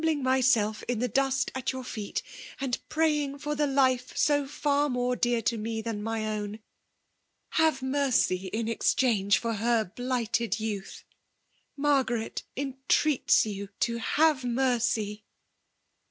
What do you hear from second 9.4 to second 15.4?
tber b%hted youth; Margaret entreats you to Jutve mercy